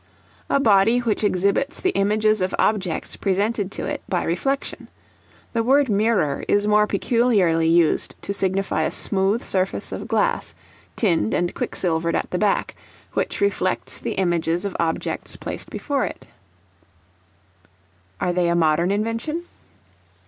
[0.49, 4.87] A body which exhibits the images of objects presented to it by reflection.
[5.53, 10.55] The word mirror is more peculiarly used to signify a smooth surface of glass,
[10.95, 12.75] tinned and quicksilvered at the back,
[13.13, 16.25] which reflects the images of objects placed before it.
[18.17, 19.43] [Footnote 3: See Chapter XII., article Mercury.] Are they a modern invention?